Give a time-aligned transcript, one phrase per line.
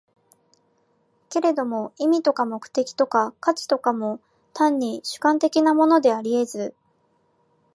[1.29, 4.19] けれども意味とか目的とか価値とかも、
[4.51, 6.75] 単に主観的なものであり得ず、